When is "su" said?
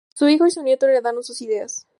0.15-0.27, 0.51-0.63